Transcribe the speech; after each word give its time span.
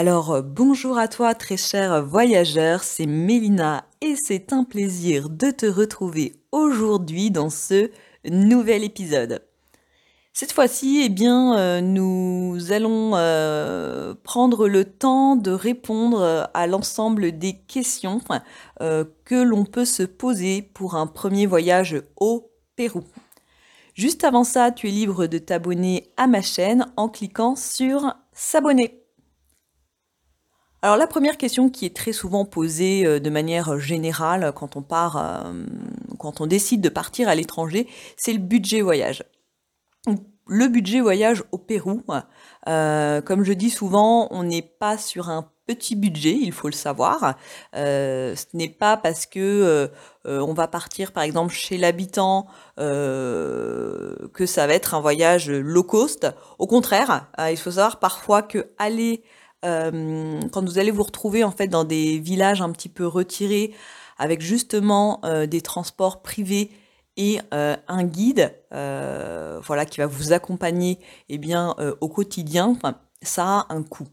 Alors 0.00 0.30
euh, 0.30 0.42
bonjour 0.42 0.96
à 0.96 1.08
toi 1.08 1.34
très 1.34 1.56
cher 1.56 2.04
voyageur, 2.04 2.84
c'est 2.84 3.04
Mélina 3.04 3.84
et 4.00 4.14
c'est 4.14 4.52
un 4.52 4.62
plaisir 4.62 5.28
de 5.28 5.50
te 5.50 5.66
retrouver 5.66 6.36
aujourd'hui 6.52 7.32
dans 7.32 7.50
ce 7.50 7.90
nouvel 8.24 8.84
épisode. 8.84 9.42
Cette 10.32 10.52
fois-ci, 10.52 11.02
eh 11.04 11.26
euh, 11.26 11.80
nous 11.80 12.70
allons 12.70 13.16
euh, 13.16 14.14
prendre 14.22 14.68
le 14.68 14.84
temps 14.84 15.34
de 15.34 15.50
répondre 15.50 16.48
à 16.54 16.66
l'ensemble 16.68 17.36
des 17.36 17.54
questions 17.54 18.20
que 18.78 19.42
l'on 19.42 19.64
peut 19.64 19.84
se 19.84 20.04
poser 20.04 20.62
pour 20.62 20.94
un 20.94 21.08
premier 21.08 21.46
voyage 21.46 22.00
au 22.20 22.52
Pérou. 22.76 23.02
Juste 23.94 24.22
avant 24.22 24.44
ça, 24.44 24.70
tu 24.70 24.86
es 24.86 24.92
libre 24.92 25.26
de 25.26 25.38
t'abonner 25.38 26.12
à 26.16 26.28
ma 26.28 26.40
chaîne 26.40 26.86
en 26.96 27.08
cliquant 27.08 27.56
sur 27.56 28.14
S'abonner. 28.32 28.97
Alors 30.80 30.96
la 30.96 31.08
première 31.08 31.38
question 31.38 31.70
qui 31.70 31.86
est 31.86 31.96
très 31.96 32.12
souvent 32.12 32.44
posée 32.44 33.04
euh, 33.04 33.18
de 33.18 33.30
manière 33.30 33.80
générale 33.80 34.52
quand 34.54 34.76
on 34.76 34.82
part, 34.82 35.16
euh, 35.16 35.64
quand 36.18 36.40
on 36.40 36.46
décide 36.46 36.80
de 36.80 36.88
partir 36.88 37.28
à 37.28 37.34
l'étranger, 37.34 37.88
c'est 38.16 38.32
le 38.32 38.38
budget 38.38 38.80
voyage. 38.80 39.24
Le 40.46 40.68
budget 40.68 41.00
voyage 41.00 41.42
au 41.52 41.58
Pérou, 41.58 42.02
euh, 42.68 43.20
comme 43.20 43.44
je 43.44 43.52
dis 43.52 43.70
souvent, 43.70 44.28
on 44.30 44.44
n'est 44.44 44.62
pas 44.62 44.96
sur 44.96 45.28
un 45.28 45.50
petit 45.66 45.94
budget, 45.96 46.38
il 46.40 46.52
faut 46.52 46.68
le 46.68 46.72
savoir. 46.72 47.34
ce 47.74 48.56
n'est 48.56 48.70
pas 48.70 48.96
parce 48.96 49.26
que 49.26 49.90
on 50.24 50.54
va 50.54 50.66
partir 50.68 51.12
par 51.12 51.24
exemple 51.24 51.52
chez 51.52 51.76
l'habitant 51.76 52.46
que 52.78 54.46
ça 54.46 54.66
va 54.66 54.72
être 54.72 54.94
un 54.94 55.00
voyage 55.00 55.50
low 55.50 55.82
cost. 55.82 56.26
Au 56.58 56.66
contraire, 56.66 57.30
il 57.50 57.58
faut 57.58 57.72
savoir 57.72 57.98
parfois 57.98 58.40
que 58.40 58.70
aller 58.78 59.22
euh, 59.64 60.40
quand 60.52 60.64
vous 60.64 60.78
allez 60.78 60.92
vous 60.92 61.02
retrouver 61.02 61.42
en 61.42 61.50
fait 61.50 61.66
dans 61.66 61.82
des 61.82 62.18
villages 62.18 62.62
un 62.62 62.70
petit 62.70 62.88
peu 62.88 63.06
retirés 63.06 63.74
avec 64.16 64.40
justement 64.40 65.20
euh, 65.24 65.46
des 65.46 65.62
transports 65.62 66.22
privés 66.22 66.70
et 67.16 67.40
euh, 67.52 67.76
un 67.88 68.04
guide 68.04 68.54
voilà 68.70 69.84
qui 69.84 69.98
va 69.98 70.06
vous 70.06 70.32
accompagner 70.32 71.00
eh 71.28 71.38
bien 71.38 71.74
au 72.00 72.08
quotidien 72.08 72.78
ça 73.20 73.44
a 73.44 73.74
un 73.74 73.82
coût. 73.82 74.06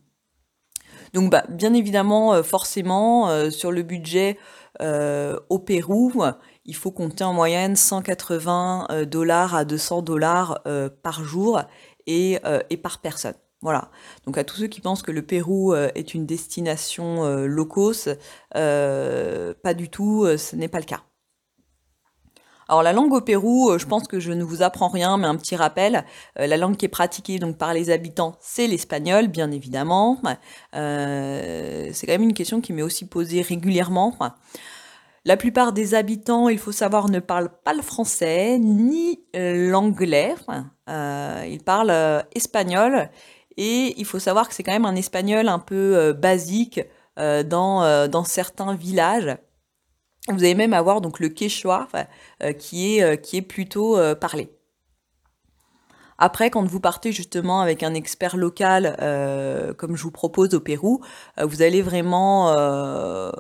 Donc 1.14 1.30
bah, 1.30 1.44
bien 1.48 1.74
évidemment 1.76 2.42
forcément 2.42 3.52
sur 3.52 3.72
le 3.72 3.84
budget 3.84 4.40
au 4.82 5.60
Pérou 5.60 6.24
il 6.66 6.76
faut 6.76 6.92
compter 6.92 7.24
en 7.24 7.34
moyenne 7.34 7.76
180 7.76 9.06
dollars 9.06 9.54
à 9.54 9.66
200 9.66 10.02
dollars 10.02 10.64
par 11.04 11.24
jour 11.24 11.62
et, 12.08 12.40
et 12.72 12.78
par 12.78 13.00
personne 13.02 13.36
voilà. 13.66 13.90
Donc 14.28 14.38
à 14.38 14.44
tous 14.44 14.58
ceux 14.58 14.68
qui 14.68 14.80
pensent 14.80 15.02
que 15.02 15.10
le 15.10 15.24
Pérou 15.24 15.74
euh, 15.74 15.90
est 15.96 16.14
une 16.14 16.28
destination 16.28 17.26
euh, 17.26 17.48
low 17.48 17.68
euh, 18.56 19.56
pas 19.64 19.74
du 19.74 19.90
tout, 19.90 20.28
ce 20.38 20.56
n'est 20.56 20.68
pas 20.68 20.78
le 20.78 20.86
cas. 20.86 21.02
Alors 22.70 22.84
la 22.84 22.94
langue 22.94 23.12
au 23.12 23.22
Pérou, 23.22 23.76
je 23.80 23.86
pense 23.88 24.08
que 24.08 24.20
je 24.20 24.32
ne 24.32 24.44
vous 24.44 24.62
apprends 24.62 24.88
rien, 24.88 25.18
mais 25.18 25.26
un 25.26 25.36
petit 25.36 25.56
rappel, 25.56 26.06
la 26.36 26.58
langue 26.58 26.78
qui 26.78 26.86
est 26.86 26.90
pratiquée 26.90 27.40
donc 27.40 27.58
par 27.58 27.74
les 27.74 27.90
habitants, 27.90 28.38
c'est 28.40 28.68
l'espagnol, 28.68 29.28
bien 29.30 29.50
évidemment. 29.50 30.22
c'est 30.74 31.92
quand 32.02 32.08
même 32.08 32.24
une 32.24 32.34
question 32.34 32.62
qui 32.62 32.72
m'est 32.72 32.84
aussi 32.84 33.08
posée 33.08 33.42
régulièrement. 33.42 34.16
La 35.26 35.38
plupart 35.38 35.74
des 35.74 35.96
habitants, 35.96 36.50
il 36.50 36.60
faut 36.60 36.72
savoir, 36.72 37.10
ne 37.10 37.20
parlent 37.20 37.52
pas 37.64 37.74
le 37.74 37.82
français 37.82 38.60
ni 38.60 39.20
l'anglais. 39.34 40.36
ils 40.88 41.64
parlent 41.64 42.26
espagnol 42.36 43.10
et 43.58 43.94
il 43.98 44.06
faut 44.06 44.20
savoir 44.20 44.48
que 44.48 44.54
c'est 44.54 44.64
quand 44.64 44.72
même 44.72 44.86
un 44.86 44.96
espagnol 44.96 45.48
un 45.48 45.60
peu 45.60 45.96
euh, 45.96 46.14
basique 46.14 46.82
euh, 47.18 47.44
dans, 47.44 47.84
euh, 47.84 48.08
dans 48.08 48.24
certains 48.24 48.76
villages. 48.76 49.38
Vous 50.28 50.44
allez 50.44 50.56
même 50.56 50.74
avoir 50.74 51.02
donc 51.02 51.20
le 51.20 51.30
quechua 51.30 51.88
qui, 52.58 52.98
est, 52.98 53.22
qui 53.22 53.38
est 53.38 53.42
plutôt 53.44 53.96
parlé. 54.16 54.50
Après, 56.18 56.50
quand 56.50 56.64
vous 56.64 56.80
partez 56.80 57.12
justement 57.12 57.60
avec 57.60 57.84
un 57.84 57.94
expert 57.94 58.38
local, 58.38 58.96
euh, 59.02 59.74
comme 59.74 59.98
je 59.98 60.04
vous 60.04 60.12
propose 60.12 60.54
au 60.54 60.62
Pérou, 60.62 61.02
euh, 61.40 61.46
vous 61.46 61.62
allez 61.62 61.82
vraiment, 61.82 62.54
euh, 62.58 63.32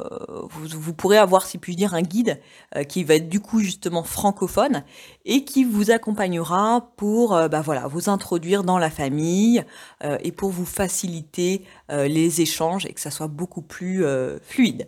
vous, 0.49 0.93
pourrez 0.93 1.17
avoir, 1.17 1.45
si 1.45 1.57
puis 1.57 1.75
dire, 1.75 1.93
un 1.93 2.01
guide 2.01 2.41
qui 2.89 3.03
va 3.05 3.15
être 3.15 3.29
du 3.29 3.39
coup 3.39 3.59
justement 3.59 4.03
francophone 4.03 4.83
et 5.23 5.45
qui 5.45 5.63
vous 5.63 5.91
accompagnera 5.91 6.91
pour, 6.97 7.29
bah 7.49 7.61
voilà, 7.61 7.87
vous 7.87 8.09
introduire 8.09 8.63
dans 8.63 8.77
la 8.77 8.89
famille 8.89 9.63
et 10.03 10.31
pour 10.31 10.49
vous 10.49 10.65
faciliter 10.65 11.63
les 11.89 12.41
échanges 12.41 12.85
et 12.85 12.93
que 12.93 12.99
ça 12.99 13.11
soit 13.11 13.27
beaucoup 13.27 13.61
plus 13.61 14.05
fluide. 14.41 14.87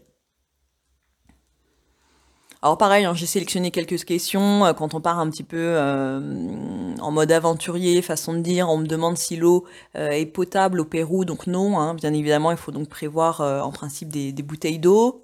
Alors 2.63 2.77
pareil, 2.77 3.05
hein, 3.05 3.13
j'ai 3.13 3.27
sélectionné 3.27 3.69
quelques 3.69 4.03
questions. 4.03 4.65
Euh, 4.65 4.73
quand 4.73 4.95
on 4.95 5.01
part 5.01 5.19
un 5.19 5.29
petit 5.29 5.43
peu 5.43 5.57
euh, 5.57 6.95
en 6.99 7.11
mode 7.11 7.31
aventurier, 7.31 8.01
façon 8.01 8.33
de 8.33 8.39
dire, 8.39 8.67
on 8.69 8.77
me 8.77 8.87
demande 8.87 9.17
si 9.17 9.35
l'eau 9.35 9.65
euh, 9.95 10.09
est 10.09 10.25
potable 10.25 10.79
au 10.79 10.85
Pérou. 10.85 11.23
Donc 11.23 11.45
non, 11.45 11.79
hein, 11.79 11.93
bien 11.93 12.13
évidemment, 12.13 12.49
il 12.51 12.57
faut 12.57 12.71
donc 12.71 12.89
prévoir 12.89 13.41
en 13.41 13.71
principe 13.71 14.09
des, 14.09 14.31
des 14.31 14.43
bouteilles 14.43 14.79
d'eau. 14.79 15.21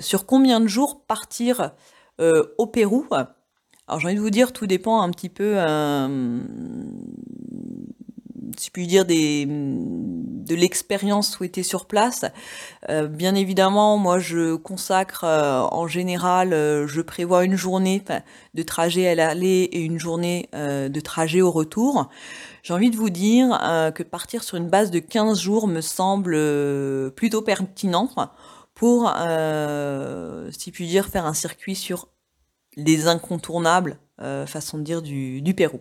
sur 0.00 0.26
combien 0.26 0.60
de 0.60 0.68
jours 0.68 1.02
partir 1.06 1.72
au 2.18 2.66
Pérou? 2.66 3.06
Alors 3.10 4.00
j'ai 4.00 4.06
envie 4.06 4.16
de 4.16 4.20
vous 4.20 4.30
dire, 4.30 4.52
tout 4.52 4.66
dépend 4.66 5.02
un 5.02 5.10
petit 5.10 5.28
peu 5.28 5.56
si 8.56 8.70
puis 8.70 8.86
dire, 8.86 9.04
des, 9.04 9.46
de 10.48 10.54
l'expérience 10.54 11.30
souhaitée 11.30 11.62
sur 11.62 11.86
place. 11.86 12.24
Euh, 12.88 13.06
bien 13.06 13.34
évidemment, 13.34 13.98
moi, 13.98 14.18
je 14.18 14.56
consacre 14.56 15.24
euh, 15.24 15.60
en 15.70 15.86
général, 15.86 16.52
euh, 16.52 16.86
je 16.86 17.00
prévois 17.00 17.44
une 17.44 17.56
journée 17.56 18.02
de 18.54 18.62
trajet 18.62 19.08
à 19.08 19.14
l'aller 19.14 19.68
et 19.72 19.80
une 19.80 19.98
journée 19.98 20.48
de 20.52 21.00
trajet 21.00 21.40
au 21.40 21.50
retour. 21.50 22.08
J'ai 22.62 22.74
envie 22.74 22.90
de 22.90 22.96
vous 22.96 23.10
dire 23.10 23.58
que 23.94 24.02
partir 24.02 24.42
sur 24.42 24.56
une 24.56 24.68
base 24.68 24.90
de 24.90 24.98
15 24.98 25.38
jours 25.38 25.68
me 25.68 25.80
semble 25.80 26.36
plutôt 27.12 27.42
pertinent 27.42 28.10
pour, 28.74 29.12
si 30.50 30.72
puis 30.72 30.86
dire, 30.86 31.06
faire 31.06 31.26
un 31.26 31.34
circuit 31.34 31.76
sur 31.76 32.08
les 32.76 33.06
incontournables, 33.06 33.98
façon 34.46 34.78
de 34.78 34.82
dire, 34.82 35.02
du, 35.02 35.40
du 35.42 35.54
Pérou. 35.54 35.80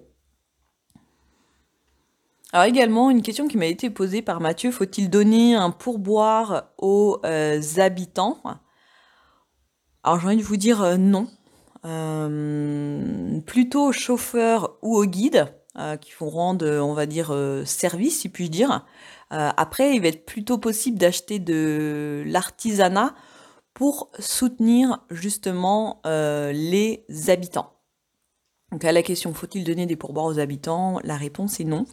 Alors 2.53 2.65
également, 2.65 3.09
une 3.09 3.21
question 3.21 3.47
qui 3.47 3.57
m'a 3.57 3.65
été 3.65 3.89
posée 3.89 4.21
par 4.21 4.39
Mathieu, 4.39 4.71
faut-il 4.71 5.09
donner 5.09 5.55
un 5.55 5.69
pourboire 5.69 6.69
aux 6.77 7.19
euh, 7.25 7.61
habitants? 7.77 8.41
Alors 10.03 10.19
j'ai 10.19 10.27
envie 10.27 10.37
de 10.37 10.43
vous 10.43 10.57
dire 10.57 10.81
euh, 10.81 10.95
non. 10.95 11.27
Euh, 11.85 13.39
plutôt 13.41 13.87
aux 13.87 13.91
chauffeurs 13.91 14.77
ou 14.81 14.97
aux 14.97 15.05
guides 15.05 15.53
qui 16.01 16.11
vont 16.19 16.31
rendre, 16.31 16.67
on 16.67 16.93
va 16.93 17.05
dire, 17.05 17.31
service, 17.65 18.21
si 18.21 18.29
puis 18.29 18.49
dire. 18.49 18.83
après, 19.29 19.95
il 19.95 20.01
va 20.01 20.07
être 20.07 20.25
plutôt 20.25 20.57
possible 20.57 20.97
d'acheter 20.97 21.37
de 21.37 22.23
l'artisanat 22.25 23.13
pour 23.75 24.09
soutenir 24.17 25.05
justement 25.11 26.01
les 26.03 27.05
habitants. 27.27 27.77
Donc 28.71 28.85
à 28.85 28.91
la 28.91 29.03
question 29.03 29.35
faut-il 29.35 29.63
donner 29.63 29.85
des 29.85 29.95
pourboires 29.95 30.25
aux 30.25 30.39
habitants? 30.39 30.99
La 31.03 31.15
réponse 31.15 31.59
est 31.59 31.63
non. 31.63 31.85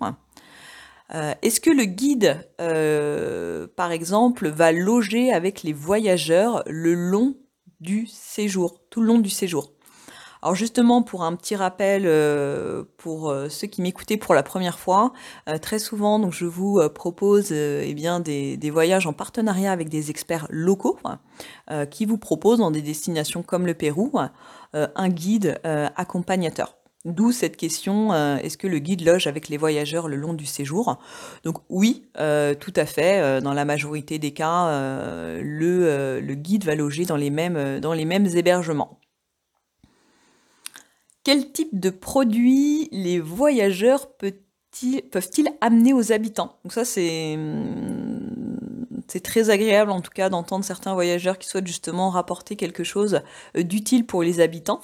Euh, 1.13 1.35
est-ce 1.43 1.61
que 1.61 1.71
le 1.71 1.85
guide, 1.85 2.49
euh, 2.61 3.67
par 3.77 3.93
exemple, 3.93 4.49
va 4.49 4.73
loger 4.73 5.33
avec 5.33 5.63
les 5.63 5.73
voyageurs 5.73 6.63
le 6.67 6.95
long 6.95 7.37
du 7.81 8.07
séjour, 8.07 8.81
tout 8.91 9.01
le 9.01 9.09
long 9.09 9.19
du 9.19 9.31
séjour? 9.31 9.73
Alors 10.41 10.55
justement, 10.55 11.03
pour 11.03 11.25
un 11.25 11.35
petit 11.37 11.57
rappel, 11.57 12.03
euh, 12.05 12.85
pour 12.99 13.35
ceux 13.49 13.67
qui 13.67 13.81
m'écoutaient 13.81 14.19
pour 14.19 14.35
la 14.35 14.43
première 14.43 14.79
fois, 14.79 15.15
très 15.63 15.79
souvent, 15.79 16.19
donc 16.19 16.35
je 16.35 16.45
vous 16.45 16.87
propose 16.95 17.51
eh 17.51 17.95
bien 17.95 18.21
des, 18.21 18.59
des, 18.59 18.71
voyages 18.71 19.07
en 19.07 19.15
partenariat 19.15 19.73
avec 19.73 19.89
des 19.89 20.11
experts 20.11 20.47
locaux 20.51 20.99
qui 21.91 22.05
vous 22.05 22.19
proposent 22.19 22.59
dans 22.59 22.71
des 22.71 22.83
destinations 22.83 23.43
comme 23.43 23.67
le 23.67 23.73
Pérou 23.73 24.13
un 24.75 25.09
guide 25.09 25.59
accompagnateur. 25.97 26.77
D'où 27.05 27.33
cette 27.33 27.59
question, 27.59 28.15
est-ce 28.15 28.57
que 28.57 28.67
le 28.67 28.79
guide 28.79 29.05
loge 29.05 29.27
avec 29.27 29.49
les 29.49 29.59
voyageurs 29.59 30.09
le 30.09 30.17
long 30.17 30.33
du 30.33 30.47
séjour? 30.47 30.99
Donc 31.45 31.59
oui, 31.69 32.07
tout 32.15 32.73
à 32.77 32.87
fait. 32.87 33.43
dans 33.43 33.53
la 33.53 33.67
majorité 33.67 34.19
des 34.19 34.33
cas, 34.33 34.71
le, 35.39 36.35
guide 36.35 36.65
va 36.65 36.75
loger 36.75 37.05
dans 37.05 37.17
les 37.17 37.29
mêmes, 37.29 38.27
hébergements. 38.35 38.99
Quel 41.25 41.53
type 41.53 41.79
de 41.79 41.91
produits 41.91 42.89
les 42.91 43.21
voyageurs 43.21 44.09
peuvent-ils 44.17 45.49
amener 45.61 45.93
aux 45.93 46.11
habitants? 46.13 46.59
Donc 46.65 46.73
ça, 46.73 46.85
c'est 46.85 47.39
c'est 49.09 49.23
très 49.23 49.51
agréable 49.51 49.91
en 49.91 50.01
tout 50.01 50.11
cas 50.11 50.29
d'entendre 50.29 50.65
certains 50.65 50.95
voyageurs 50.95 51.39
qui 51.39 51.49
souhaitent 51.49 51.67
justement 51.67 52.11
rapporter 52.11 52.57
quelque 52.57 52.85
chose 52.85 53.21
euh, 53.57 53.63
d'utile 53.63 54.07
pour 54.07 54.23
les 54.23 54.41
habitants. 54.41 54.81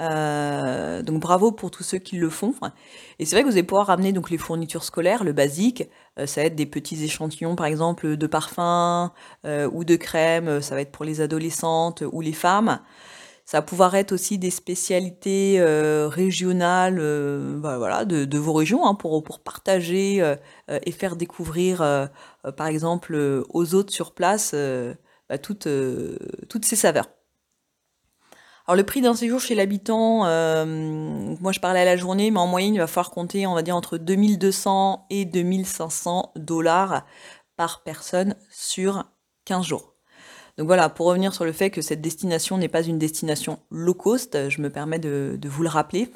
Euh, 0.00 1.02
donc 1.02 1.20
bravo 1.20 1.50
pour 1.52 1.70
tous 1.70 1.82
ceux 1.82 1.98
qui 1.98 2.16
le 2.16 2.30
font. 2.30 2.54
Et 3.18 3.24
c'est 3.24 3.36
vrai 3.36 3.42
que 3.42 3.48
vous 3.48 3.54
allez 3.54 3.64
pouvoir 3.64 3.88
ramener 3.88 4.12
donc 4.12 4.30
les 4.30 4.38
fournitures 4.38 4.84
scolaires, 4.84 5.24
le 5.24 5.32
basique. 5.32 5.88
Euh, 6.18 6.26
ça 6.26 6.40
va 6.40 6.46
être 6.46 6.54
des 6.54 6.66
petits 6.66 7.02
échantillons 7.02 7.56
par 7.56 7.66
exemple 7.66 8.16
de 8.16 8.26
parfums 8.26 9.10
ou 9.44 9.84
de 9.84 9.96
crème. 9.96 10.60
Ça 10.60 10.74
va 10.74 10.80
être 10.80 10.92
pour 10.92 11.04
les 11.04 11.20
adolescentes 11.20 12.02
ou 12.12 12.20
les 12.20 12.32
femmes. 12.32 12.80
Ça 13.48 13.56
va 13.56 13.62
pouvoir 13.62 13.94
être 13.94 14.12
aussi 14.12 14.36
des 14.36 14.50
spécialités 14.50 15.58
euh, 15.58 16.06
régionales 16.06 16.98
euh, 17.00 17.58
bah, 17.58 17.78
voilà, 17.78 18.04
de, 18.04 18.38
vos 18.38 18.52
régions 18.52 18.86
hein, 18.86 18.94
pour, 18.94 19.22
partager 19.42 20.20
euh, 20.20 20.36
et 20.68 20.92
faire 20.92 21.16
découvrir, 21.16 21.78
par 22.58 22.66
exemple, 22.66 23.16
aux 23.48 23.74
autres 23.74 23.90
sur 23.90 24.12
place 24.12 24.54
bah, 25.30 25.38
toutes, 25.38 25.66
toutes 26.50 26.66
ces 26.66 26.76
saveurs. 26.76 27.08
Alors 28.66 28.76
le 28.76 28.84
prix 28.84 29.00
d'un 29.00 29.14
séjour 29.14 29.40
chez 29.40 29.54
l'habitant, 29.54 30.24
moi 31.40 31.52
je 31.52 31.60
parlais 31.60 31.80
à 31.80 31.86
la 31.86 31.96
journée, 31.96 32.30
mais 32.30 32.40
en 32.40 32.46
moyenne 32.46 32.74
il 32.74 32.80
va 32.80 32.86
falloir 32.86 33.10
compter, 33.10 33.46
on 33.46 33.54
va 33.54 33.62
dire, 33.62 33.76
entre 33.76 33.96
2200 33.96 35.06
et 35.08 35.24
2500 35.24 36.32
dollars 36.36 37.06
par 37.56 37.82
personne 37.82 38.34
sur 38.50 39.06
15 39.46 39.64
jours. 39.64 39.97
Donc 40.58 40.66
voilà, 40.66 40.88
pour 40.88 41.06
revenir 41.06 41.32
sur 41.32 41.44
le 41.44 41.52
fait 41.52 41.70
que 41.70 41.80
cette 41.80 42.00
destination 42.00 42.58
n'est 42.58 42.68
pas 42.68 42.82
une 42.82 42.98
destination 42.98 43.60
low 43.70 43.94
cost, 43.94 44.48
je 44.48 44.60
me 44.60 44.70
permets 44.70 44.98
de, 44.98 45.38
vous 45.44 45.62
le 45.62 45.68
rappeler. 45.68 46.10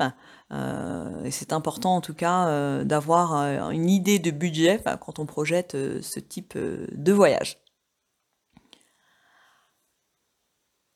Euh, 0.53 1.25
et 1.25 1.31
c'est 1.31 1.53
important 1.53 1.95
en 1.95 2.01
tout 2.01 2.13
cas 2.13 2.49
euh, 2.49 2.83
d'avoir 2.83 3.37
euh, 3.37 3.71
une 3.71 3.89
idée 3.89 4.19
de 4.19 4.33
budget 4.33 4.83
quand 5.01 5.21
on 5.21 5.27
projette 5.27 5.77
ce 6.03 6.19
type 6.19 6.59
de 6.59 7.13
voyage. 7.13 7.59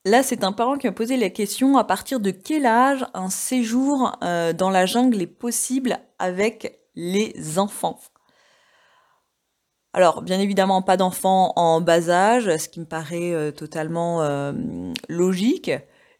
Là, 0.03 0.23
c'est 0.23 0.43
un 0.43 0.51
parent 0.51 0.77
qui 0.77 0.87
m'a 0.87 0.93
posé 0.93 1.15
la 1.15 1.29
question 1.29 1.77
à 1.77 1.85
partir 1.85 2.19
de 2.19 2.31
quel 2.31 2.65
âge 2.65 3.05
un 3.13 3.29
séjour 3.29 4.11
dans 4.21 4.69
la 4.69 4.85
jungle 4.85 5.21
est 5.21 5.27
possible 5.27 5.99
avec 6.19 6.81
les 6.95 7.59
enfants? 7.59 7.99
Alors, 9.93 10.21
bien 10.21 10.39
évidemment, 10.39 10.81
pas 10.81 10.97
d'enfants 10.97 11.53
en 11.55 11.81
bas 11.81 12.09
âge, 12.09 12.55
ce 12.57 12.69
qui 12.69 12.79
me 12.79 12.85
paraît 12.85 13.33
euh, 13.33 13.51
totalement 13.51 14.21
euh, 14.21 14.53
logique. 15.09 15.71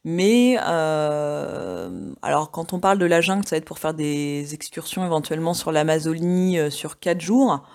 Mais 0.03 0.57
euh, 0.65 2.13
alors, 2.21 2.51
quand 2.51 2.73
on 2.73 2.79
parle 2.79 2.97
de 2.97 3.05
la 3.05 3.21
jungle, 3.21 3.45
ça 3.45 3.55
va 3.55 3.57
être 3.57 3.65
pour 3.65 3.79
faire 3.79 3.93
des 3.93 4.53
excursions 4.53 5.05
éventuellement 5.05 5.53
sur 5.53 5.71
l'Amazonie 5.71 6.57
sur 6.71 6.99
4 6.99 7.19
jours. 7.21 7.67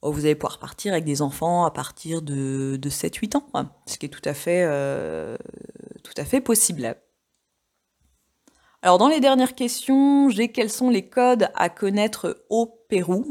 Oh, 0.00 0.10
vous 0.10 0.24
allez 0.24 0.34
pouvoir 0.34 0.58
partir 0.58 0.92
avec 0.92 1.04
des 1.04 1.22
enfants 1.22 1.64
à 1.64 1.70
partir 1.70 2.22
de, 2.22 2.78
7-8 2.82 3.36
ans, 3.36 3.46
ce 3.86 3.98
qui 3.98 4.06
est 4.06 4.08
tout 4.08 4.22
à 4.26 4.34
fait 4.34 4.66
possible. 6.40 6.96
Alors, 8.80 8.98
dans 8.98 9.08
les 9.08 9.20
dernières 9.20 9.54
questions, 9.54 10.28
j'ai 10.30 10.48
quels 10.50 10.70
sont 10.70 10.90
les 10.90 11.08
codes 11.08 11.48
à 11.54 11.68
connaître 11.68 12.44
au 12.50 12.66
Pérou? 12.88 13.24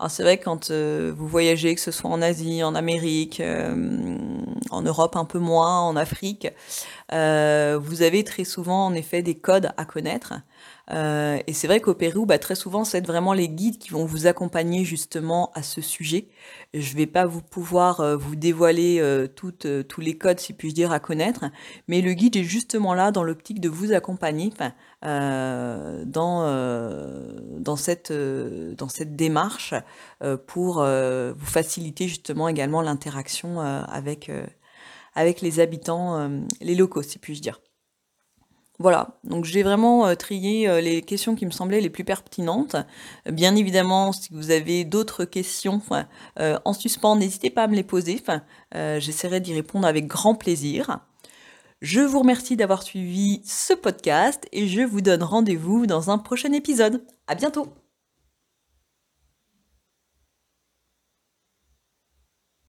Alors 0.00 0.10
c'est 0.10 0.24
vrai 0.24 0.38
quand 0.38 0.70
euh, 0.70 1.12
vous 1.16 1.28
voyagez, 1.28 1.74
que 1.74 1.80
ce 1.80 1.92
soit 1.92 2.10
en 2.10 2.20
Asie, 2.20 2.64
en 2.64 2.74
Amérique, 2.74 3.38
euh, 3.38 4.18
en 4.70 4.82
Europe 4.82 5.14
un 5.14 5.24
peu 5.24 5.38
moins, 5.38 5.82
en 5.82 5.94
Afrique, 5.94 6.48
euh, 7.14 7.78
vous 7.80 8.02
avez 8.02 8.24
très 8.24 8.44
souvent 8.44 8.86
en 8.86 8.94
effet 8.94 9.22
des 9.22 9.36
codes 9.36 9.70
à 9.76 9.84
connaître. 9.84 10.34
Euh, 10.90 11.38
et 11.46 11.52
c'est 11.52 11.66
vrai 11.68 11.80
qu'au 11.80 11.94
Pérou, 11.94 12.26
bah, 12.26 12.38
très 12.38 12.56
souvent, 12.56 12.84
c'est 12.84 13.06
vraiment 13.06 13.32
les 13.32 13.48
guides 13.48 13.78
qui 13.78 13.90
vont 13.90 14.04
vous 14.04 14.26
accompagner 14.26 14.84
justement 14.84 15.50
à 15.54 15.62
ce 15.62 15.80
sujet. 15.80 16.26
Je 16.74 16.92
ne 16.92 16.96
vais 16.96 17.06
pas 17.06 17.24
vous 17.24 17.40
pouvoir 17.40 18.00
euh, 18.00 18.16
vous 18.16 18.34
dévoiler 18.36 19.00
tous 19.36 20.00
les 20.00 20.18
codes, 20.18 20.40
si 20.40 20.52
puis-je 20.52 20.74
dire, 20.74 20.90
à 20.92 20.98
connaître, 20.98 21.44
mais 21.88 22.00
le 22.00 22.12
guide 22.14 22.36
est 22.36 22.44
justement 22.44 22.94
là 22.94 23.12
dans 23.12 23.22
l'optique 23.22 23.60
de 23.60 23.68
vous 23.68 23.92
accompagner 23.92 24.52
dans, 25.02 26.06
cette, 27.76 28.12
dans 28.12 28.88
cette 28.88 29.16
démarche 29.16 29.74
pour 30.46 30.84
vous 30.84 31.46
faciliter 31.46 32.08
justement 32.08 32.48
également 32.48 32.82
l'interaction 32.82 33.60
avec, 33.60 34.30
avec 35.14 35.40
les 35.40 35.60
habitants, 35.60 36.30
les 36.60 36.74
locaux, 36.74 37.02
si 37.02 37.18
puis-je 37.18 37.40
dire. 37.40 37.60
Voilà, 38.80 39.20
donc 39.22 39.44
j'ai 39.44 39.62
vraiment 39.62 40.06
euh, 40.06 40.16
trié 40.16 40.68
euh, 40.68 40.80
les 40.80 41.00
questions 41.00 41.36
qui 41.36 41.46
me 41.46 41.52
semblaient 41.52 41.80
les 41.80 41.90
plus 41.90 42.02
pertinentes. 42.02 42.74
Bien 43.30 43.54
évidemment, 43.54 44.10
si 44.12 44.30
vous 44.32 44.50
avez 44.50 44.84
d'autres 44.84 45.24
questions 45.24 45.80
euh, 46.40 46.58
en 46.64 46.72
suspens, 46.72 47.14
n'hésitez 47.14 47.50
pas 47.50 47.64
à 47.64 47.66
me 47.68 47.76
les 47.76 47.84
poser. 47.84 48.20
J'essaierai 48.72 49.40
d'y 49.40 49.54
répondre 49.54 49.86
avec 49.86 50.06
grand 50.06 50.34
plaisir. 50.34 50.98
Je 51.82 52.00
vous 52.00 52.20
remercie 52.20 52.56
d'avoir 52.56 52.82
suivi 52.82 53.42
ce 53.44 53.74
podcast 53.74 54.48
et 54.52 54.66
je 54.66 54.82
vous 54.82 55.02
donne 55.02 55.22
rendez-vous 55.22 55.86
dans 55.86 56.10
un 56.10 56.18
prochain 56.18 56.52
épisode. 56.52 57.04
À 57.28 57.34
bientôt! 57.34 57.83